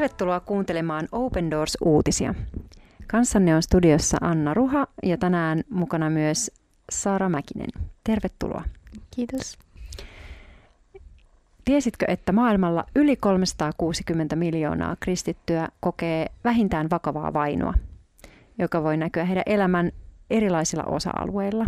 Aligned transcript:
Tervetuloa 0.00 0.40
kuuntelemaan 0.40 1.08
Open 1.12 1.50
Doors-uutisia. 1.50 2.34
Kanssanne 3.06 3.56
on 3.56 3.62
studiossa 3.62 4.18
Anna 4.20 4.54
Ruha 4.54 4.86
ja 5.02 5.18
tänään 5.18 5.64
mukana 5.70 6.10
myös 6.10 6.50
Saara 6.90 7.28
Mäkinen. 7.28 7.68
Tervetuloa. 8.04 8.64
Kiitos. 9.10 9.58
Tiesitkö, 11.64 12.06
että 12.08 12.32
maailmalla 12.32 12.84
yli 12.96 13.16
360 13.16 14.36
miljoonaa 14.36 14.96
kristittyä 15.00 15.68
kokee 15.80 16.26
vähintään 16.44 16.90
vakavaa 16.90 17.32
vainoa, 17.32 17.74
joka 18.58 18.82
voi 18.82 18.96
näkyä 18.96 19.24
heidän 19.24 19.44
elämän 19.46 19.92
erilaisilla 20.30 20.84
osa-alueilla? 20.84 21.66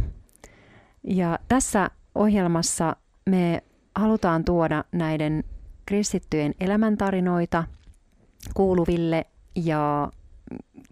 Ja 1.04 1.38
tässä 1.48 1.90
ohjelmassa 2.14 2.96
me 3.26 3.62
halutaan 3.94 4.44
tuoda 4.44 4.84
näiden 4.92 5.44
kristittyjen 5.86 6.54
elämäntarinoita 6.60 7.64
kuuluville 8.54 9.26
ja 9.56 10.10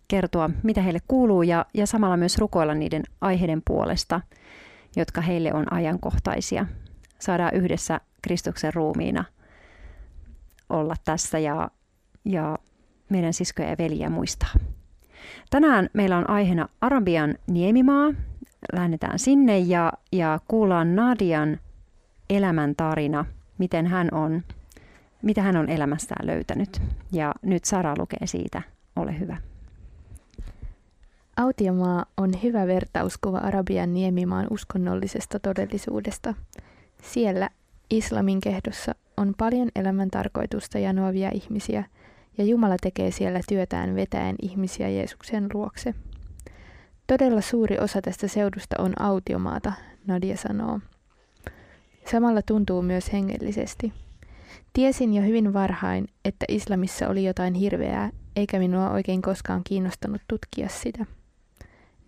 kertoa, 0.08 0.50
mitä 0.62 0.82
heille 0.82 1.00
kuuluu 1.08 1.42
ja, 1.42 1.66
ja 1.74 1.86
samalla 1.86 2.16
myös 2.16 2.38
rukoilla 2.38 2.74
niiden 2.74 3.02
aiheiden 3.20 3.62
puolesta, 3.64 4.20
jotka 4.96 5.20
heille 5.20 5.54
on 5.54 5.72
ajankohtaisia. 5.72 6.66
Saadaan 7.18 7.54
yhdessä 7.54 8.00
Kristuksen 8.22 8.74
ruumiina 8.74 9.24
olla 10.68 10.94
tässä 11.04 11.38
ja, 11.38 11.70
ja 12.24 12.58
meidän 13.08 13.32
siskoja 13.32 13.68
ja 13.68 13.76
veljiä 13.78 14.10
muistaa. 14.10 14.50
Tänään 15.50 15.90
meillä 15.92 16.18
on 16.18 16.30
aiheena 16.30 16.68
Arabian 16.80 17.34
niemimaa. 17.46 18.12
Lähdetään 18.72 19.18
sinne 19.18 19.58
ja, 19.58 19.92
ja 20.12 20.40
kuullaan 20.48 20.96
Nadian 20.96 21.58
elämäntarina, 22.30 23.24
miten 23.58 23.86
hän 23.86 24.08
on, 24.12 24.42
mitä 25.22 25.42
hän 25.42 25.56
on 25.56 25.68
elämästään 25.68 26.26
löytänyt. 26.26 26.82
Ja 27.12 27.34
nyt 27.42 27.64
Sara 27.64 27.94
lukee 27.98 28.26
siitä. 28.26 28.62
Ole 28.96 29.18
hyvä. 29.18 29.36
Autiomaa 31.36 32.04
on 32.16 32.30
hyvä 32.42 32.66
vertauskuva 32.66 33.38
Arabian 33.38 33.94
niemimaan 33.94 34.46
uskonnollisesta 34.50 35.38
todellisuudesta. 35.38 36.34
Siellä 37.02 37.50
islamin 37.90 38.40
kehdossa 38.40 38.94
on 39.16 39.34
paljon 39.38 39.68
elämän 39.76 40.10
tarkoitusta 40.10 40.78
janoavia 40.78 41.30
ihmisiä, 41.34 41.84
ja 42.38 42.44
Jumala 42.44 42.76
tekee 42.82 43.10
siellä 43.10 43.40
työtään 43.48 43.94
vetäen 43.94 44.36
ihmisiä 44.42 44.88
Jeesuksen 44.88 45.48
luokse. 45.54 45.94
Todella 47.06 47.40
suuri 47.40 47.78
osa 47.78 48.02
tästä 48.02 48.28
seudusta 48.28 48.76
on 48.78 48.92
autiomaata, 49.02 49.72
Nadia 50.06 50.36
sanoo. 50.36 50.80
Samalla 52.10 52.42
tuntuu 52.42 52.82
myös 52.82 53.12
hengellisesti. 53.12 53.92
Tiesin 54.72 55.14
jo 55.14 55.22
hyvin 55.22 55.52
varhain, 55.52 56.08
että 56.24 56.44
islamissa 56.48 57.08
oli 57.08 57.24
jotain 57.24 57.54
hirveää, 57.54 58.10
eikä 58.36 58.58
minua 58.58 58.90
oikein 58.90 59.22
koskaan 59.22 59.60
kiinnostanut 59.64 60.22
tutkia 60.28 60.68
sitä. 60.68 61.06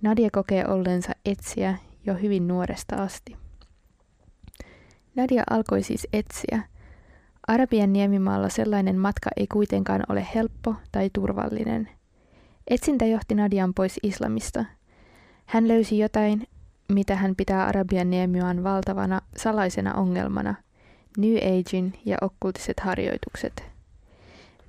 Nadia 0.02 0.28
kokee 0.32 0.66
ollensa 0.66 1.12
etsiä 1.24 1.76
jo 2.06 2.14
hyvin 2.14 2.48
nuoresta 2.48 2.96
asti. 2.96 3.36
Nadia 5.14 5.42
alkoi 5.50 5.82
siis 5.82 6.08
etsiä. 6.12 6.62
Arabian 7.48 7.92
niemimaalla 7.92 8.48
sellainen 8.48 8.98
matka 8.98 9.30
ei 9.36 9.46
kuitenkaan 9.46 10.02
ole 10.08 10.26
helppo 10.34 10.74
tai 10.92 11.10
turvallinen. 11.12 11.88
Etsintä 12.68 13.04
johti 13.04 13.34
Nadian 13.34 13.74
pois 13.74 14.00
islamista. 14.02 14.64
Hän 15.46 15.68
löysi 15.68 15.98
jotain, 15.98 16.48
mitä 16.88 17.16
hän 17.16 17.36
pitää 17.36 17.66
Arabian 17.66 18.10
niemimaan 18.10 18.64
valtavana 18.64 19.20
salaisena 19.36 19.94
ongelmana, 19.94 20.54
New 21.18 21.36
Agein 21.36 21.92
ja 22.04 22.16
okkultiset 22.20 22.80
harjoitukset. 22.80 23.72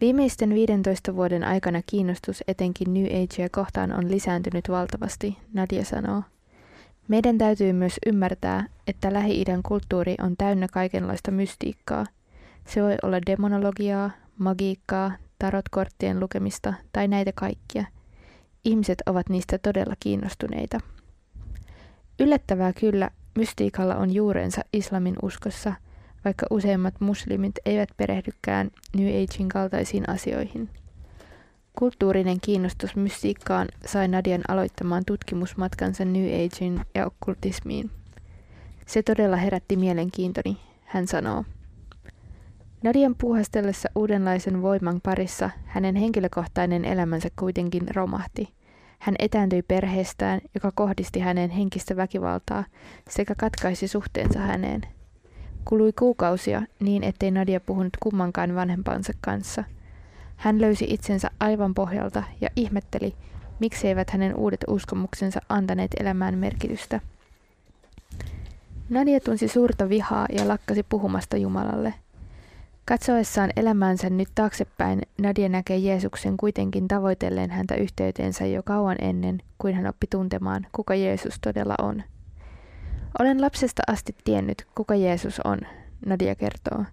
Viimeisten 0.01 0.53
15 0.53 1.15
vuoden 1.15 1.43
aikana 1.43 1.81
kiinnostus 1.85 2.43
etenkin 2.47 2.93
New 2.93 3.05
Agea 3.05 3.49
kohtaan 3.51 3.91
on 3.91 4.11
lisääntynyt 4.11 4.69
valtavasti, 4.69 5.37
Nadia 5.53 5.85
sanoo. 5.85 6.23
Meidän 7.07 7.37
täytyy 7.37 7.73
myös 7.73 7.93
ymmärtää, 8.05 8.65
että 8.87 9.13
Lähi-idän 9.13 9.63
kulttuuri 9.63 10.15
on 10.21 10.37
täynnä 10.37 10.67
kaikenlaista 10.71 11.31
mystiikkaa. 11.31 12.05
Se 12.67 12.81
voi 12.81 12.95
olla 13.03 13.17
demonologiaa, 13.25 14.11
magiikkaa, 14.37 15.11
tarotkorttien 15.39 16.19
lukemista 16.19 16.73
tai 16.93 17.07
näitä 17.07 17.31
kaikkia. 17.35 17.85
Ihmiset 18.65 18.97
ovat 19.05 19.29
niistä 19.29 19.57
todella 19.57 19.93
kiinnostuneita. 19.99 20.79
Yllättävää 22.19 22.73
kyllä, 22.73 23.09
mystiikalla 23.35 23.95
on 23.95 24.13
juurensa 24.13 24.61
islamin 24.73 25.15
uskossa, 25.21 25.73
vaikka 26.25 26.45
useimmat 26.49 27.01
muslimit 27.01 27.51
eivät 27.65 27.89
perehdykään 27.97 28.71
New 28.95 29.07
Agein 29.07 29.49
kaltaisiin 29.49 30.09
asioihin. 30.09 30.69
Kulttuurinen 31.79 32.39
kiinnostus 32.39 32.95
mystiikkaan 32.95 33.67
sai 33.85 34.07
Nadian 34.07 34.41
aloittamaan 34.47 35.05
tutkimusmatkansa 35.05 36.05
New 36.05 36.45
Agein 36.45 36.81
ja 36.95 37.05
okkultismiin. 37.05 37.91
Se 38.85 39.03
todella 39.03 39.37
herätti 39.37 39.75
mielenkiintoni, 39.75 40.57
hän 40.85 41.07
sanoo. 41.07 41.45
Nadian 42.83 43.15
puuhastellessa 43.15 43.89
uudenlaisen 43.95 44.61
voiman 44.61 45.01
parissa 45.01 45.49
hänen 45.65 45.95
henkilökohtainen 45.95 46.85
elämänsä 46.85 47.29
kuitenkin 47.35 47.95
romahti– 47.95 48.49
hän 49.03 49.15
etääntyi 49.19 49.61
perheestään, 49.61 50.41
joka 50.53 50.71
kohdisti 50.75 51.19
häneen 51.19 51.49
henkistä 51.49 51.95
väkivaltaa 51.95 52.63
sekä 53.09 53.35
katkaisi 53.37 53.87
suhteensa 53.87 54.39
häneen. 54.39 54.81
Kului 55.65 55.93
kuukausia 55.93 56.61
niin, 56.79 57.03
ettei 57.03 57.31
Nadia 57.31 57.59
puhunut 57.59 57.97
kummankaan 57.99 58.55
vanhempansa 58.55 59.13
kanssa. 59.21 59.63
Hän 60.37 60.61
löysi 60.61 60.85
itsensä 60.89 61.29
aivan 61.39 61.73
pohjalta 61.73 62.23
ja 62.41 62.49
ihmetteli, 62.55 63.15
mikseivät 63.59 64.09
hänen 64.09 64.35
uudet 64.35 64.63
uskomuksensa 64.67 65.39
antaneet 65.49 65.91
elämään 65.99 66.37
merkitystä. 66.37 66.99
Nadia 68.89 69.19
tunsi 69.19 69.47
suurta 69.47 69.89
vihaa 69.89 70.25
ja 70.37 70.47
lakkasi 70.47 70.83
puhumasta 70.83 71.37
Jumalalle. 71.37 71.93
Katsoessaan 72.85 73.49
elämäänsä 73.55 74.09
nyt 74.09 74.29
taaksepäin, 74.35 75.01
Nadia 75.21 75.49
näkee 75.49 75.77
Jeesuksen 75.77 76.37
kuitenkin 76.37 76.87
tavoitelleen 76.87 77.51
häntä 77.51 77.75
yhteyteensä 77.75 78.45
jo 78.45 78.63
kauan 78.63 78.95
ennen 79.01 79.41
kuin 79.57 79.75
hän 79.75 79.87
oppi 79.87 80.07
tuntemaan, 80.09 80.67
kuka 80.71 80.95
Jeesus 80.95 81.39
todella 81.41 81.75
on. 81.81 82.03
Olen 83.19 83.41
lapsesta 83.41 83.83
asti 83.87 84.15
tiennyt, 84.23 84.67
kuka 84.75 84.95
Jeesus 84.95 85.39
on, 85.39 85.59
Nadia 86.05 86.35
kertoo. 86.35 86.85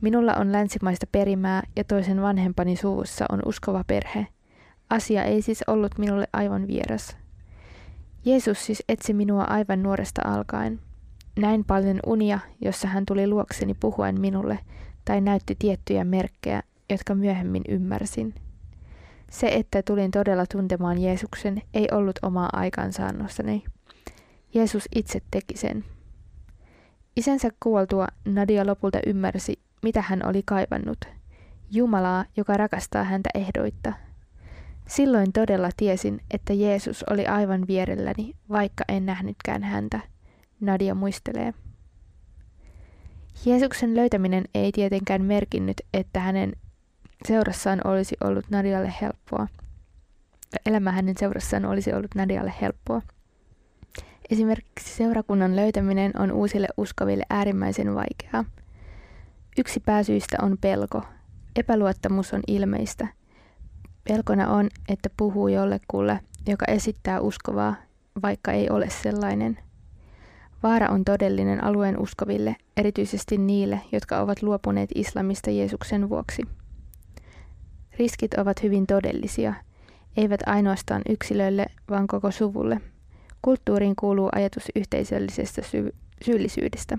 Minulla 0.00 0.34
on 0.34 0.52
länsimaista 0.52 1.06
perimää 1.12 1.62
ja 1.76 1.84
toisen 1.84 2.22
vanhempani 2.22 2.76
suvussa 2.76 3.24
on 3.32 3.42
uskova 3.46 3.84
perhe. 3.86 4.26
Asia 4.90 5.24
ei 5.24 5.42
siis 5.42 5.64
ollut 5.66 5.98
minulle 5.98 6.26
aivan 6.32 6.66
vieras. 6.66 7.16
Jeesus 8.24 8.66
siis 8.66 8.82
etsi 8.88 9.14
minua 9.14 9.44
aivan 9.44 9.82
nuoresta 9.82 10.22
alkaen. 10.24 10.80
Näin 11.36 11.64
paljon 11.64 12.00
unia, 12.06 12.38
jossa 12.60 12.88
hän 12.88 13.06
tuli 13.06 13.26
luokseni 13.26 13.74
puhuen 13.74 14.20
minulle, 14.20 14.58
tai 15.04 15.20
näytti 15.20 15.56
tiettyjä 15.58 16.04
merkkejä, 16.04 16.62
jotka 16.90 17.14
myöhemmin 17.14 17.62
ymmärsin. 17.68 18.34
Se, 19.30 19.48
että 19.48 19.82
tulin 19.82 20.10
todella 20.10 20.44
tuntemaan 20.52 20.98
Jeesuksen, 20.98 21.62
ei 21.74 21.88
ollut 21.92 22.18
omaa 22.22 22.50
aikaansaannossani. 22.52 23.64
Jeesus 24.56 24.88
itse 24.94 25.20
teki 25.30 25.56
sen. 25.56 25.84
Isänsä 27.16 27.50
kuoltua 27.62 28.06
Nadia 28.24 28.66
lopulta 28.66 28.98
ymmärsi, 29.06 29.58
mitä 29.82 30.02
hän 30.02 30.26
oli 30.26 30.42
kaivannut. 30.44 30.98
Jumalaa, 31.70 32.24
joka 32.36 32.56
rakastaa 32.56 33.04
häntä 33.04 33.30
ehdoitta. 33.34 33.92
Silloin 34.88 35.32
todella 35.32 35.70
tiesin, 35.76 36.20
että 36.30 36.52
Jeesus 36.52 37.04
oli 37.10 37.26
aivan 37.26 37.64
vierelläni, 37.68 38.34
vaikka 38.48 38.84
en 38.88 39.06
nähnytkään 39.06 39.62
häntä. 39.62 40.00
Nadia 40.60 40.94
muistelee. 40.94 41.54
Jeesuksen 43.44 43.96
löytäminen 43.96 44.44
ei 44.54 44.72
tietenkään 44.72 45.22
merkinnyt, 45.22 45.80
että 45.94 46.20
hänen 46.20 46.52
seurassaan 47.28 47.80
olisi 47.86 48.16
ollut 48.24 48.50
Nadialle 48.50 48.94
helppoa. 49.00 49.46
Elämä 50.66 50.92
hänen 50.92 51.14
seurassaan 51.18 51.64
olisi 51.64 51.92
ollut 51.92 52.14
Nadialle 52.14 52.54
helppoa. 52.60 53.02
Esimerkiksi 54.30 54.96
seurakunnan 54.96 55.56
löytäminen 55.56 56.12
on 56.18 56.32
uusille 56.32 56.68
uskoville 56.76 57.24
äärimmäisen 57.30 57.94
vaikeaa. 57.94 58.44
Yksi 59.58 59.80
pääsyistä 59.80 60.36
on 60.42 60.58
pelko. 60.60 61.02
Epäluottamus 61.56 62.34
on 62.34 62.40
ilmeistä. 62.46 63.08
Pelkona 64.08 64.48
on, 64.48 64.68
että 64.88 65.10
puhuu 65.16 65.48
jollekulle, 65.48 66.20
joka 66.46 66.66
esittää 66.68 67.20
uskovaa, 67.20 67.74
vaikka 68.22 68.52
ei 68.52 68.70
ole 68.70 68.90
sellainen– 68.90 69.58
Vaara 70.62 70.88
on 70.88 71.04
todellinen 71.04 71.64
alueen 71.64 71.98
uskoville, 71.98 72.56
erityisesti 72.76 73.38
niille, 73.38 73.80
jotka 73.92 74.20
ovat 74.20 74.42
luopuneet 74.42 74.90
islamista 74.94 75.50
Jeesuksen 75.50 76.08
vuoksi. 76.08 76.42
Riskit 77.98 78.34
ovat 78.34 78.62
hyvin 78.62 78.86
todellisia, 78.86 79.54
eivät 80.16 80.40
ainoastaan 80.46 81.02
yksilölle, 81.08 81.66
vaan 81.90 82.06
koko 82.06 82.30
suvulle. 82.30 82.80
Kulttuuriin 83.46 83.96
kuuluu 83.96 84.28
ajatus 84.34 84.64
yhteisöllisestä 84.76 85.62
sy- 85.62 85.94
syyllisyydestä. 86.24 86.98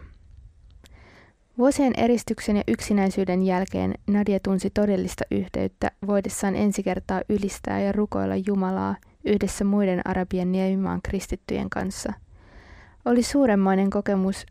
Vuosien 1.58 1.94
eristyksen 1.98 2.58
ja 2.58 2.64
yksinäisyyden 2.68 3.44
jälkeen 3.44 3.94
Nadia 4.08 4.40
tunsi 4.40 4.70
todellista 4.70 5.24
yhteyttä 5.32 5.92
voidessaan 6.08 6.56
ensi 6.56 6.84
kertaa 6.84 7.22
ylistää 7.30 7.82
ja 7.82 7.92
rukoilla 7.92 8.36
Jumalaa 8.48 8.96
yhdessä 9.26 9.64
muiden 9.66 10.02
Arabian 10.06 10.52
niemimaan 10.52 11.02
kristittyjen 11.02 11.70
kanssa. 11.70 12.14
Oli 13.06 13.24
suuremmoinen 13.24 13.90
kokemus 13.90 14.46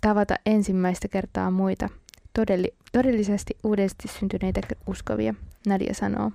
tavata 0.00 0.34
ensimmäistä 0.46 1.08
kertaa 1.08 1.50
muita, 1.50 1.88
todelli, 2.34 2.74
todellisesti 2.92 3.56
uudesti 3.64 4.08
syntyneitä 4.08 4.60
uskovia, 4.86 5.34
Nadia 5.66 5.94
sanoo. 5.94 6.32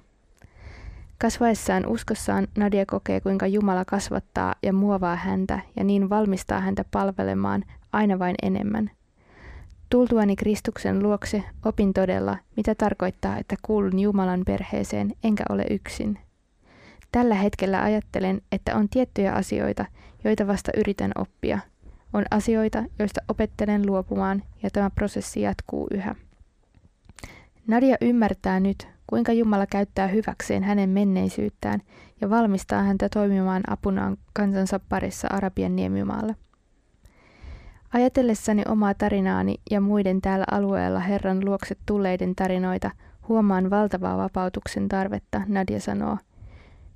Kasvaessaan 1.22 1.86
uskossaan 1.86 2.48
Nadia 2.58 2.86
kokee, 2.86 3.22
kuinka 3.22 3.48
Jumala 3.48 3.86
kasvattaa 3.86 4.56
ja 4.64 4.74
muovaa 4.74 5.16
häntä 5.16 5.60
ja 5.76 5.84
niin 5.84 6.10
valmistaa 6.10 6.62
häntä 6.62 6.86
palvelemaan 6.92 7.64
aina 7.94 8.20
vain 8.20 8.36
enemmän. 8.42 8.92
Tultuani 9.90 10.36
Kristuksen 10.36 11.04
luokse 11.04 11.44
opin 11.66 11.94
todella, 11.94 12.38
mitä 12.58 12.76
tarkoittaa, 12.76 13.38
että 13.38 13.56
kuulun 13.62 14.00
Jumalan 14.00 14.42
perheeseen 14.46 15.14
enkä 15.24 15.44
ole 15.50 15.66
yksin. 15.70 16.20
Tällä 17.12 17.36
hetkellä 17.36 17.84
ajattelen, 17.84 18.42
että 18.52 18.76
on 18.76 18.90
tiettyjä 18.90 19.34
asioita, 19.34 19.86
joita 20.24 20.48
vasta 20.48 20.72
yritän 20.78 21.12
oppia. 21.16 21.60
On 22.14 22.26
asioita, 22.32 22.84
joista 23.00 23.22
opettelen 23.28 23.86
luopumaan 23.86 24.44
ja 24.64 24.70
tämä 24.70 24.90
prosessi 24.90 25.42
jatkuu 25.42 25.88
yhä. 25.92 26.16
Nadia 27.68 27.98
ymmärtää 28.02 28.60
nyt, 28.60 28.88
kuinka 29.08 29.32
Jumala 29.34 29.66
käyttää 29.66 30.08
hyväkseen 30.08 30.64
hänen 30.64 30.90
menneisyyttään 30.90 31.82
ja 32.22 32.30
valmistaa 32.30 32.84
häntä 32.84 33.10
toimimaan 33.10 33.64
apunaan 33.68 34.18
kansansa 34.34 34.80
parissa 34.90 35.28
Arabian 35.32 35.76
niemimaalla. 35.76 36.34
Ajatellessani 37.94 38.64
omaa 38.68 38.94
tarinaani 38.94 39.56
ja 39.72 39.82
muiden 39.82 40.22
täällä 40.22 40.46
alueella 40.52 41.00
Herran 41.00 41.46
luokse 41.46 41.76
tulleiden 41.86 42.36
tarinoita, 42.36 42.92
huomaan 43.28 43.70
valtavaa 43.70 44.18
vapautuksen 44.18 44.88
tarvetta, 44.88 45.42
Nadia 45.48 45.80
sanoo. 45.80 46.18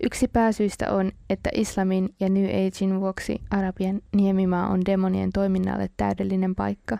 Yksi 0.03 0.27
pääsyistä 0.27 0.91
on, 0.91 1.11
että 1.29 1.49
islamin 1.53 2.09
ja 2.19 2.29
New 2.29 2.45
Agein 2.45 3.01
vuoksi 3.01 3.41
Arabian 3.49 4.01
niemimaa 4.15 4.67
on 4.67 4.81
demonien 4.85 5.29
toiminnalle 5.33 5.89
täydellinen 5.97 6.55
paikka. 6.55 6.97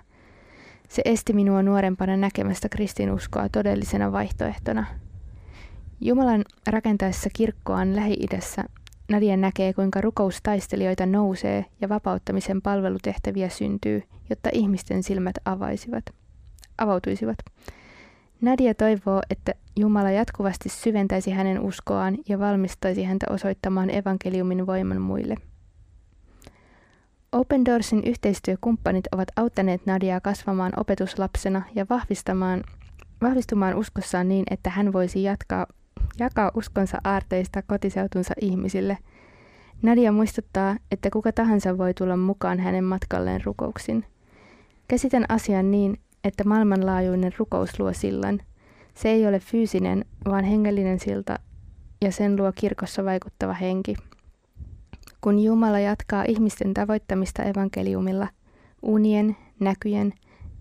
Se 0.92 1.02
esti 1.06 1.34
minua 1.34 1.64
nuorempana 1.64 2.18
näkemästä 2.18 2.70
kristinuskoa 2.70 3.50
todellisena 3.50 4.12
vaihtoehtona. 4.12 4.86
Jumalan 6.02 6.46
rakentaessa 6.68 7.30
kirkkoaan 7.34 7.96
Lähi-idässä 7.96 8.64
Nadia 9.12 9.38
näkee, 9.38 9.74
kuinka 9.74 10.02
rukoustaistelijoita 10.02 11.06
nousee 11.06 11.66
ja 11.82 11.90
vapauttamisen 11.90 12.62
palvelutehtäviä 12.62 13.50
syntyy, 13.50 14.04
jotta 14.30 14.50
ihmisten 14.54 15.04
silmät 15.04 15.36
avaisivat, 15.46 16.04
avautuisivat. 16.78 17.38
Nadia 18.42 18.74
toivoo, 18.74 19.22
että 19.30 19.54
Jumala 19.76 20.12
jatkuvasti 20.12 20.70
syventäisi 20.70 21.32
hänen 21.32 21.60
uskoaan 21.60 22.18
ja 22.30 22.40
valmistaisi 22.40 23.04
häntä 23.04 23.26
osoittamaan 23.30 23.96
evankeliumin 23.96 24.68
voiman 24.68 25.02
muille. 25.02 25.36
Open 27.32 27.66
Doorsin 27.66 28.04
yhteistyökumppanit 28.06 29.08
ovat 29.12 29.28
auttaneet 29.36 29.86
Nadiaa 29.86 30.22
kasvamaan 30.22 30.74
opetuslapsena 30.78 31.62
ja 31.76 31.86
vahvistamaan, 31.90 32.64
vahvistumaan 33.22 33.76
uskossaan 33.76 34.28
niin, 34.28 34.44
että 34.52 34.70
hän 34.70 34.94
voisi 34.94 35.24
jatkaa 35.24 35.68
jakaa 36.20 36.52
uskonsa 36.56 36.98
aarteista 37.04 37.62
kotiseutunsa 37.62 38.34
ihmisille. 38.42 38.98
Nadia 39.82 40.12
muistuttaa, 40.12 40.76
että 40.92 41.10
kuka 41.10 41.32
tahansa 41.32 41.78
voi 41.78 41.94
tulla 41.94 42.18
mukaan 42.18 42.60
hänen 42.60 42.84
matkalleen 42.84 43.44
rukouksin. 43.44 44.06
Käsitän 44.88 45.26
asian 45.30 45.72
niin, 45.72 46.00
että 46.24 46.44
maailmanlaajuinen 46.44 47.32
rukous 47.38 47.80
luo 47.80 47.94
sillan. 47.94 48.40
Se 48.94 49.10
ei 49.10 49.28
ole 49.28 49.40
fyysinen, 49.40 50.06
vaan 50.26 50.44
hengellinen 50.44 51.00
silta 51.00 51.40
ja 52.02 52.12
sen 52.12 52.36
luo 52.36 52.52
kirkossa 52.56 53.06
vaikuttava 53.06 53.54
henki. 53.54 53.96
Kun 55.22 55.40
Jumala 55.40 55.80
jatkaa 55.80 56.24
ihmisten 56.28 56.74
tavoittamista 56.74 57.44
evankeliumilla, 57.44 58.28
unien, 58.82 59.38
näkyjen, 59.60 60.14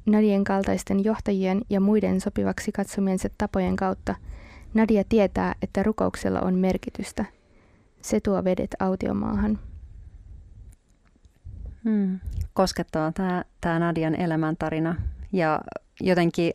Nadien 0.07 0.45
kaltaisten 0.45 1.05
johtajien 1.05 1.62
ja 1.71 1.81
muiden 1.81 2.21
sopivaksi 2.21 2.73
katsomiensa 2.73 3.29
tapojen 3.39 3.77
kautta– 3.77 4.15
Nadia 4.75 5.05
tietää, 5.09 5.55
että 5.62 5.83
rukouksella 5.83 6.41
on 6.41 6.55
merkitystä. 6.55 7.25
Se 8.01 8.21
tuo 8.21 8.45
vedet 8.45 8.77
autiomaahan. 8.79 9.59
Hmm. 11.85 12.21
Koskettava 12.53 13.12
tämä, 13.12 13.45
tämä 13.61 13.79
Nadian 13.79 14.15
elämäntarina. 14.15 14.97
Ja 15.33 15.61
jotenkin 16.01 16.53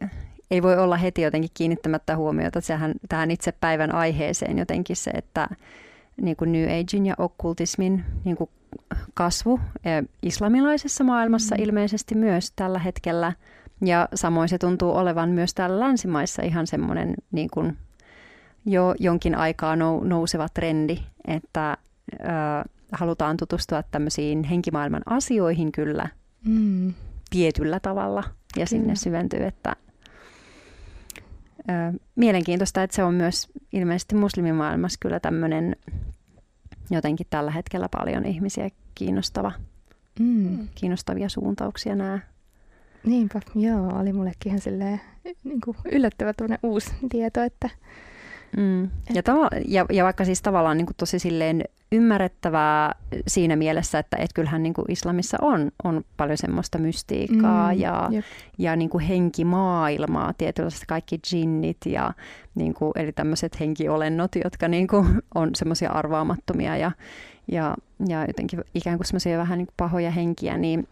ei 0.52 0.62
voi 0.62 0.78
olla 0.78 0.98
heti 0.98 1.22
jotenkin 1.22 1.50
kiinnittämättä 1.54 2.18
huomiota 2.18 2.62
tähän, 2.62 2.94
tähän 3.10 3.32
itse 3.32 3.52
päivän 3.52 3.96
aiheeseen 3.96 4.58
jotenkin 4.58 4.96
se, 4.96 5.12
että 5.12 5.50
niin 6.22 6.36
kuin 6.38 6.52
New 6.52 6.64
Agein 6.64 7.06
ja 7.06 7.16
okkultismin 7.18 8.06
niin 8.24 8.38
kuin 8.38 8.50
kasvu 9.14 9.60
islamilaisessa 10.22 11.04
maailmassa 11.04 11.56
mm. 11.56 11.64
ilmeisesti 11.64 12.16
myös 12.16 12.52
tällä 12.56 12.80
hetkellä. 12.80 13.34
Ja 13.86 14.10
samoin 14.14 14.50
se 14.50 14.58
tuntuu 14.58 14.92
olevan 14.92 15.30
myös 15.30 15.54
täällä 15.54 15.80
länsimaissa 15.80 16.42
ihan 16.42 16.68
semmoinen 16.68 17.16
niin 17.32 17.50
kuin 17.50 17.78
jo 18.66 18.96
jonkin 19.00 19.36
aikaa 19.36 19.76
nouseva 20.04 20.50
trendi, 20.50 20.98
että 21.28 21.78
ö, 22.14 22.18
halutaan 22.92 23.38
tutustua 23.38 23.84
tämmöisiin 23.84 24.44
henkimaailman 24.44 25.02
asioihin 25.06 25.72
kyllä 25.72 26.10
mm. 26.46 26.94
tietyllä 27.30 27.80
tavalla 27.80 28.24
ja 28.24 28.32
kyllä. 28.54 28.66
sinne 28.66 28.96
syventyy, 28.96 29.44
että 29.44 29.76
mielenkiintoista, 32.16 32.84
että 32.84 32.96
se 32.96 33.04
on 33.04 33.14
myös 33.14 33.48
ilmeisesti 33.74 34.16
muslimimaailmassa 34.16 34.98
kyllä 35.02 35.20
tämmöinen 35.20 35.76
jotenkin 36.90 37.28
tällä 37.30 37.52
hetkellä 37.52 37.90
paljon 38.00 38.26
ihmisiä 38.26 38.70
kiinnostava, 38.96 39.52
mm. 40.20 40.68
kiinnostavia 40.76 41.30
suuntauksia 41.30 41.96
nämä. 41.96 42.20
Niinpä, 43.06 43.42
joo, 43.56 44.00
oli 44.00 44.14
mullekin 44.14 44.50
ihan 44.50 44.62
silleen 44.62 45.02
niin 45.44 45.62
kuin 45.62 45.78
yllättävä 45.92 46.34
uusi 46.64 46.92
tieto, 47.10 47.42
että 47.42 47.70
Mm. 48.58 48.84
Ja, 49.14 49.22
tava- 49.24 49.62
ja, 49.68 49.86
ja 49.92 50.04
vaikka 50.04 50.26
siis 50.26 50.42
tavallaan 50.42 50.78
niin 50.78 50.86
kuin 50.86 50.96
tosi 50.98 51.20
silleen 51.20 51.64
ymmärrettävää 51.92 52.96
siinä 53.28 53.56
mielessä, 53.56 54.00
että 54.00 54.18
et 54.18 54.34
kyllähän 54.34 54.64
niin 54.64 54.74
kuin 54.74 54.92
islamissa 54.92 55.38
on, 55.42 55.72
on 55.84 56.04
paljon 56.18 56.38
semmoista 56.38 56.78
mystiikkaa 56.78 57.74
mm, 57.74 57.80
ja, 57.80 58.10
ja 58.58 58.76
niin 58.76 58.90
kuin 58.90 59.04
henkimaailmaa, 59.04 60.34
tietynlaista 60.34 60.86
kaikki 60.88 61.20
jinnit 61.34 61.78
ja 61.86 62.14
niin 62.56 62.74
kuin, 62.74 62.92
eli 62.96 63.12
tämmöiset 63.12 63.60
henkiolennot, 63.60 64.32
jotka 64.44 64.68
niin 64.68 64.88
kuin 64.88 65.08
on 65.36 65.50
semmoisia 65.56 65.92
arvaamattomia 65.92 66.78
ja, 66.78 66.92
ja, 67.52 67.76
ja 68.08 68.26
jotenkin 68.26 68.64
ikään 68.76 68.98
kuin 68.98 69.08
semmoisia 69.08 69.38
vähän 69.38 69.58
niin 69.58 69.68
kuin 69.68 69.76
pahoja 69.78 70.12
henkiä, 70.12 70.58
niin, 70.58 70.88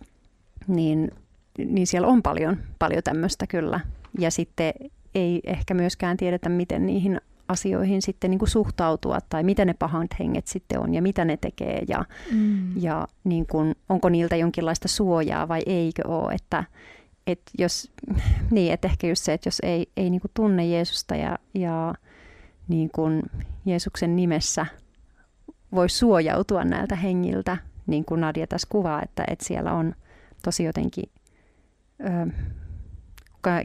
niin, 0.67 1.11
niin 1.57 1.87
siellä 1.87 2.07
on 2.07 2.23
paljon, 2.23 2.57
paljon 2.79 3.03
tämmöistä 3.03 3.47
kyllä. 3.47 3.79
Ja 4.19 4.31
sitten 4.31 4.73
ei 5.15 5.41
ehkä 5.43 5.73
myöskään 5.73 6.17
tiedetä, 6.17 6.49
miten 6.49 6.85
niihin 6.85 7.21
asioihin 7.47 8.01
sitten 8.01 8.31
niin 8.31 8.39
kuin 8.39 8.49
suhtautua 8.49 9.19
tai 9.29 9.43
mitä 9.43 9.65
ne 9.65 9.73
pahat 9.73 10.07
henget 10.19 10.47
sitten 10.47 10.79
on 10.79 10.93
ja 10.93 11.01
mitä 11.01 11.25
ne 11.25 11.37
tekee 11.37 11.83
ja, 11.87 12.05
mm. 12.31 12.81
ja 12.81 13.07
niin 13.23 13.45
kuin, 13.47 13.75
onko 13.89 14.09
niiltä 14.09 14.35
jonkinlaista 14.35 14.87
suojaa 14.87 15.47
vai 15.47 15.61
eikö 15.65 16.07
ole. 16.07 16.33
Että, 16.33 16.63
et 17.27 17.41
jos, 17.57 17.91
niin, 18.51 18.73
että 18.73 18.87
ehkä 18.87 19.07
just 19.07 19.23
se, 19.23 19.33
että 19.33 19.47
jos 19.47 19.59
ei, 19.63 19.87
ei 19.97 20.09
niin 20.09 20.21
kuin 20.21 20.31
tunne 20.33 20.65
Jeesusta 20.65 21.15
ja, 21.15 21.37
ja 21.53 21.93
niin 22.67 22.89
kuin 22.89 23.23
Jeesuksen 23.65 24.15
nimessä 24.15 24.65
voi 25.71 25.89
suojautua 25.89 26.63
näiltä 26.63 26.95
hengiltä, 26.95 27.57
niin 27.87 28.05
kuin 28.05 28.21
Nadia 28.21 28.47
tässä 28.47 28.67
kuvaa, 28.71 29.01
että, 29.01 29.23
että 29.27 29.45
siellä 29.45 29.73
on 29.73 29.95
tosi 30.43 30.63
jotenkin 30.63 31.11
ö, 31.99 32.31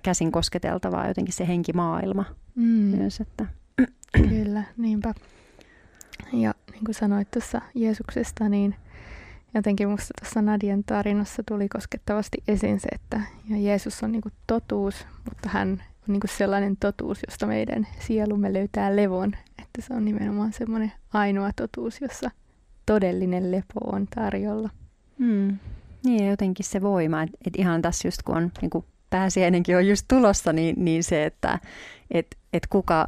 käsin 0.02 0.32
kosketeltavaa 0.32 1.08
jotenkin 1.08 1.35
se 1.35 1.49
henkimaailma 1.49 2.25
mm. 2.54 2.64
myös. 2.64 3.20
Että. 3.20 3.47
Kyllä, 4.29 4.62
niinpä. 4.77 5.15
Ja 6.33 6.55
niin 6.73 6.85
kuin 6.85 6.95
sanoit 6.95 7.31
tuossa 7.31 7.61
Jeesuksesta, 7.75 8.49
niin 8.49 8.75
jotenkin 9.55 9.88
musta 9.88 10.15
tuossa 10.21 10.43
Nadian 10.43 10.85
tarinassa 10.85 11.43
tuli 11.49 11.69
koskettavasti 11.69 12.38
esiin 12.49 12.81
se, 12.81 12.88
että 12.93 13.21
ja 13.49 13.57
Jeesus 13.57 14.03
on 14.03 14.12
niin 14.12 14.23
kuin 14.23 14.33
totuus, 14.47 15.07
mutta 15.25 15.49
hän 15.49 15.69
on 15.73 16.12
niin 16.12 16.21
kuin 16.21 16.31
sellainen 16.31 16.77
totuus, 16.77 17.19
josta 17.29 17.47
meidän 17.47 17.87
sielumme 18.00 18.53
löytää 18.53 18.97
levon. 18.97 19.33
Että 19.62 19.83
se 19.83 19.95
on 19.95 20.05
nimenomaan 20.05 20.53
semmoinen 20.53 20.93
ainoa 21.12 21.50
totuus, 21.57 22.00
jossa 22.00 22.31
todellinen 22.87 23.50
lepo 23.50 23.81
on 23.93 24.07
tarjolla. 24.15 24.71
Mm. 25.19 25.59
Niin 26.05 26.25
ja 26.25 26.31
jotenkin 26.31 26.67
se 26.67 26.83
voima, 26.83 27.23
että 27.23 27.37
et 27.47 27.57
ihan 27.57 27.83
tässä 27.83 28.09
just 28.09 28.23
kun 28.23 28.37
on 28.37 28.53
niin 28.61 28.71
kuin 28.71 28.85
pääsiäinenkin 29.11 29.77
on 29.77 29.88
just 29.88 30.05
tulossa, 30.09 30.53
niin, 30.53 30.75
niin 30.85 31.05
se, 31.05 31.25
että 31.25 31.59
et, 32.11 32.27
et 32.53 32.67
kuka, 32.67 33.07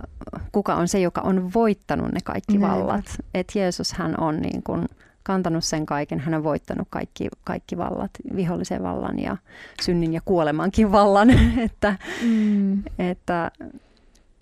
kuka 0.52 0.74
on 0.74 0.88
se, 0.88 1.00
joka 1.00 1.20
on 1.20 1.54
voittanut 1.54 2.12
ne 2.12 2.20
kaikki 2.24 2.58
Näin. 2.58 2.72
vallat. 2.72 3.04
Että 3.34 3.58
Jeesus 3.58 3.92
hän 3.92 4.20
on 4.20 4.36
niin 4.36 4.62
kuin 4.62 4.88
kantanut 5.22 5.64
sen 5.64 5.86
kaiken. 5.86 6.20
Hän 6.20 6.34
on 6.34 6.44
voittanut 6.44 6.88
kaikki, 6.90 7.28
kaikki 7.44 7.78
vallat, 7.78 8.10
vihollisen 8.36 8.82
vallan 8.82 9.18
ja 9.18 9.36
synnin 9.82 10.12
ja 10.12 10.20
kuolemankin 10.24 10.92
vallan. 10.92 11.30
että, 11.66 11.96
mm. 12.22 12.82
että 12.98 13.50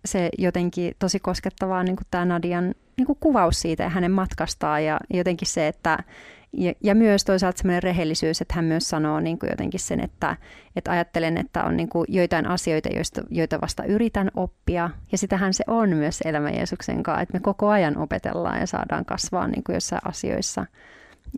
se 0.05 0.31
jotenkin 0.39 0.95
tosi 0.99 1.21
koskettavaa 1.21 1.83
niin 1.83 1.97
kuin 1.97 2.07
tämä 2.11 2.25
Nadian 2.25 2.75
niin 2.97 3.07
kuin 3.07 3.19
kuvaus 3.21 3.61
siitä 3.61 3.83
ja 3.83 3.89
hänen 3.89 4.13
matkastaan 4.13 4.85
ja 4.85 5.01
jotenkin 5.11 5.49
se, 5.49 5.69
että 5.69 5.99
ja, 6.53 6.73
ja 6.83 6.95
myös 6.95 7.25
toisaalta 7.25 7.59
semmoinen 7.59 7.83
rehellisyys, 7.83 8.41
että 8.41 8.55
hän 8.55 8.65
myös 8.65 8.89
sanoo 8.89 9.21
niin 9.21 9.39
kuin 9.39 9.51
jotenkin 9.51 9.81
sen, 9.81 10.01
että, 10.01 10.37
että 10.77 10.91
ajattelen, 10.91 11.39
että 11.39 11.65
on 11.65 11.77
niin 11.77 11.89
kuin 11.89 12.05
joitain 12.09 12.47
asioita, 12.47 12.89
joista, 12.89 13.23
joita 13.31 13.61
vasta 13.61 13.85
yritän 13.85 14.31
oppia. 14.37 14.91
Ja 15.13 15.19
sitähän 15.19 15.55
se 15.55 15.65
on 15.67 15.89
myös 15.89 16.21
elämä 16.25 16.51
Jeesuksen 16.51 17.03
kanssa, 17.03 17.23
että 17.23 17.35
me 17.35 17.41
koko 17.41 17.69
ajan 17.69 17.97
opetellaan 17.97 18.61
ja 18.61 18.67
saadaan 18.67 19.05
kasvaa 19.05 19.49
niin 19.49 19.63
kuin 19.65 19.75
jossain 19.75 20.03
asioissa. 20.05 20.67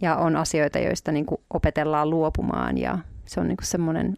Ja 0.03 0.17
on 0.17 0.37
asioita, 0.37 0.79
joista 0.79 1.13
niin 1.13 1.27
kuin 1.27 1.41
opetellaan 1.55 2.11
luopumaan 2.11 2.79
ja 2.79 2.99
se 3.27 3.41
on 3.41 3.49
niin 3.49 3.57
kuin 3.57 3.67
semmoinen 3.67 4.17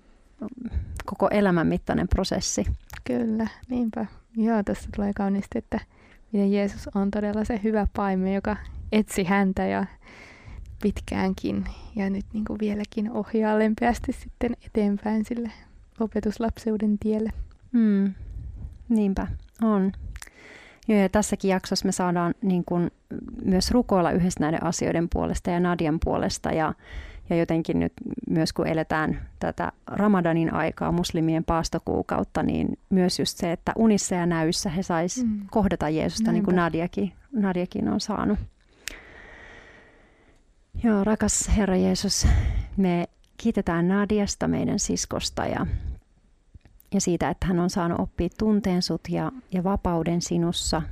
koko 1.05 1.29
elämän 1.31 1.67
mittainen 1.67 2.09
prosessi. 2.09 2.67
Kyllä, 3.05 3.47
niinpä. 3.69 4.07
Joo, 4.37 4.63
tässä 4.63 4.89
tulee 4.97 5.13
kauniisti, 5.17 5.59
että 5.59 5.81
miten 6.33 6.53
Jeesus 6.53 6.89
on 6.95 7.11
todella 7.11 7.45
se 7.45 7.61
hyvä 7.63 7.87
paimen, 7.97 8.35
joka 8.35 8.57
etsi 8.93 9.25
häntä 9.25 9.67
ja 9.67 9.87
pitkäänkin 10.83 11.65
ja 11.97 12.11
nyt 12.11 12.25
niin 12.33 12.45
kuin 12.45 12.59
vieläkin 12.61 13.11
ohjaa 13.11 13.59
lempeästi 13.59 14.13
sitten 14.13 14.57
eteenpäin 14.67 15.25
sille 15.25 15.51
opetuslapseuden 16.01 16.99
tielle. 16.99 17.31
Mm, 17.73 18.15
niinpä, 18.89 19.27
on. 19.63 19.93
Joo, 20.89 20.99
ja 20.99 21.09
tässäkin 21.09 21.51
jaksossa 21.51 21.87
me 21.87 21.93
saadaan 21.93 22.35
niin 22.43 22.65
kuin 22.65 22.91
myös 23.45 23.71
rukoilla 23.71 24.11
yhdessä 24.11 24.41
näiden 24.41 24.63
asioiden 24.63 25.09
puolesta 25.13 25.51
ja 25.51 25.61
Nadian 25.61 25.99
puolesta 26.05 26.51
ja, 26.53 26.75
ja 27.31 27.37
jotenkin 27.37 27.81
nyt 27.81 27.93
myös 28.31 28.53
kun 28.53 28.67
eletään 28.67 29.21
tätä 29.39 29.73
Ramadanin 29.87 30.55
aikaa, 30.55 30.93
muslimien 30.93 31.45
paastokuukautta, 31.45 32.43
niin 32.43 32.79
myös 32.91 33.19
just 33.19 33.39
se, 33.39 33.53
että 33.53 33.73
unissa 33.77 34.15
ja 34.15 34.27
näyssä 34.27 34.71
he 34.71 34.83
sais 34.83 35.25
mm. 35.25 35.41
kohdata 35.51 35.89
Jeesusta 35.89 36.25
Näinpä. 36.25 36.33
niin 36.33 36.45
kuin 36.45 36.57
Nadiakin, 36.57 37.13
Nadiakin 37.33 37.89
on 37.89 38.01
saanut. 38.01 38.39
Joo, 40.85 41.05
rakas 41.05 41.51
Herra 41.57 41.77
Jeesus, 41.77 42.27
me 42.77 43.09
kiitetään 43.37 43.89
Nadiasta, 43.89 44.49
meidän 44.49 44.79
siskosta 44.79 45.47
ja, 45.47 45.67
ja 46.95 47.01
siitä, 47.01 47.31
että 47.31 47.47
hän 47.47 47.61
on 47.61 47.71
saanut 47.71 48.01
oppia 48.01 48.29
tunteen 48.39 48.83
sut 48.83 49.01
ja, 49.09 49.33
ja 49.53 49.65
vapauden 49.65 50.23
sinussa, 50.23 50.83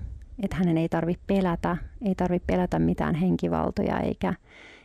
että 0.43 0.57
hänen 0.57 0.79
ei 0.79 0.89
tarvitse 0.89 1.23
pelätä, 1.27 1.77
ei 2.03 2.15
tarvitse 2.15 2.47
pelätä 2.47 2.79
mitään 2.79 3.15
henkivaltoja 3.15 4.01
eikä, 4.01 4.35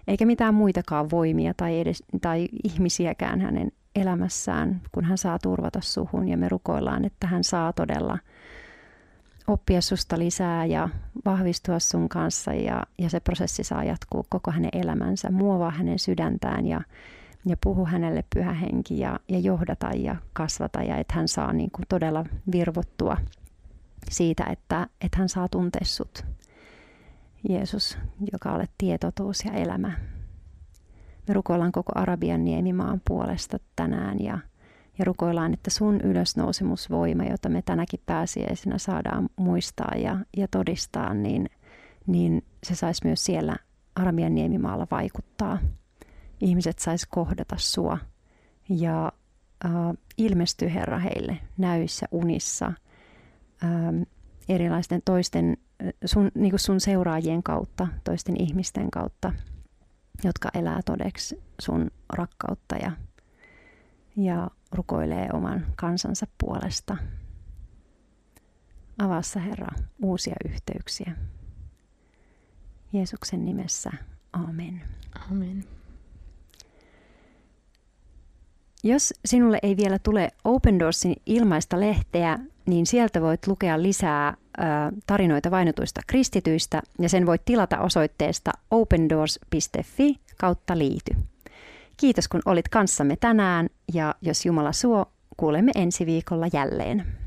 eikä 0.08 0.26
mitään 0.26 0.54
muitakaan 0.54 1.10
voimia 1.12 1.54
tai, 1.58 1.80
edes, 1.80 2.04
tai 2.22 2.48
ihmisiäkään 2.64 3.42
hänen 3.42 3.72
elämässään, 3.96 4.82
kun 4.92 5.06
hän 5.06 5.18
saa 5.18 5.40
turvata 5.40 5.80
suhun 5.82 6.28
ja 6.28 6.38
me 6.38 6.50
rukoillaan, 6.50 7.06
että 7.06 7.28
hän 7.28 7.44
saa 7.44 7.74
todella– 7.74 8.18
oppia 9.48 9.82
susta 9.82 10.20
lisää 10.20 10.66
ja 10.66 10.90
vahvistua 11.26 11.80
sun 11.80 12.10
kanssa 12.10 12.54
ja, 12.54 12.84
ja 12.98 13.10
se 13.10 13.20
prosessi 13.20 13.64
saa 13.64 13.84
jatkuu 13.84 14.26
koko 14.30 14.52
hänen 14.52 14.72
elämänsä, 14.74 15.32
muovaa 15.32 15.72
hänen 15.72 16.00
sydäntään 16.00 16.68
ja, 16.68 16.82
ja 17.46 17.58
puhu 17.64 17.86
hänelle 17.86 18.24
pyhä 18.36 18.54
henki 18.54 19.00
ja, 19.00 19.20
ja 19.30 19.40
johdata 19.40 19.90
ja 19.96 20.16
kasvata 20.34 20.84
ja 20.84 20.98
että 20.98 21.14
hän 21.14 21.28
saa 21.28 21.54
niin 21.54 21.72
kuin 21.72 21.86
todella 21.90 22.26
virvottua 22.52 23.18
siitä, 24.10 24.44
että, 24.44 24.88
että 25.02 25.18
hän 25.18 25.30
saa 25.30 25.50
tuntea 25.50 25.86
sut. 25.86 26.26
Jeesus, 27.50 27.98
joka 28.32 28.52
olet 28.52 28.72
tietotuus 28.78 29.46
ja 29.46 29.52
elämä. 29.52 29.92
Me 31.28 31.34
rukoillaan 31.34 31.72
koko 31.72 31.92
Arabian 31.96 32.46
niemimaan 32.46 33.02
puolesta 33.08 33.58
tänään 33.76 34.20
ja 34.20 34.40
ja 35.00 35.06
rukoillaan, 35.06 35.54
että 35.54 35.70
sun 35.70 36.02
ylösnousemusvoima, 36.02 37.24
jota 37.24 37.50
me 37.50 37.62
tänäkin 37.62 38.00
pääsiäisenä 38.06 38.78
saadaan 38.78 39.30
muistaa 39.36 39.92
ja, 39.96 40.18
ja 40.38 40.48
todistaa, 40.48 41.14
niin, 41.14 41.50
niin 42.08 42.44
se 42.64 42.76
saisi 42.76 43.02
myös 43.04 43.26
siellä 43.26 43.56
Aramian 43.96 44.36
niemimaalla 44.36 44.88
vaikuttaa. 44.92 45.60
Ihmiset 46.42 46.80
sais 46.80 47.06
kohdata 47.06 47.56
sua 47.58 47.98
ja 48.70 49.12
äh, 49.66 49.72
ilmesty 50.18 50.74
Herra 50.74 51.00
heille 51.00 51.38
näyissä, 51.58 52.06
unissa, 52.12 52.66
äh, 53.64 54.08
erilaisten 54.50 55.02
toisten, 55.06 55.58
sun, 56.06 56.32
niin 56.36 56.50
kuin 56.50 56.60
sun 56.60 56.80
seuraajien 56.80 57.44
kautta, 57.44 57.88
toisten 58.04 58.42
ihmisten 58.42 58.92
kautta, 58.92 59.34
jotka 60.24 60.50
elää 60.54 60.80
todeksi 60.86 61.44
sun 61.62 61.92
rakkautta 62.14 62.76
ja, 62.76 62.92
ja 64.18 64.50
rukoilee 64.72 65.30
oman 65.34 65.66
kansansa 65.76 66.28
puolesta. 66.38 66.98
Avassa 68.98 69.40
Herra 69.40 69.68
uusia 70.04 70.36
yhteyksiä. 70.46 71.12
Jeesuksen 72.94 73.46
nimessä, 73.46 73.92
amen. 74.34 74.82
Amen. 75.32 75.64
Jos 78.84 79.14
sinulle 79.26 79.60
ei 79.64 79.78
vielä 79.78 80.00
tule 80.00 80.32
Open 80.44 80.80
Doorsin 80.80 81.16
ilmaista 81.26 81.80
lehteä, 81.80 82.40
niin 82.66 82.86
sieltä 82.86 83.22
voit 83.22 83.48
lukea 83.48 83.82
lisää 83.82 84.30
ö, 84.30 84.62
tarinoita 85.08 85.52
vainotuista 85.52 86.02
kristityistä 86.08 86.82
ja 87.00 87.10
sen 87.10 87.26
voit 87.26 87.46
tilata 87.46 87.80
osoitteesta 87.80 88.52
opendoors.fi 88.72 90.16
kautta 90.38 90.78
liity. 90.78 91.16
Kiitos 91.98 92.28
kun 92.28 92.42
olit 92.46 92.70
kanssamme 92.70 93.16
tänään 93.16 93.68
ja 93.94 94.16
jos 94.22 94.46
Jumala 94.46 94.72
suo, 94.72 95.06
kuulemme 95.38 95.72
ensi 95.76 96.06
viikolla 96.06 96.46
jälleen. 96.54 97.25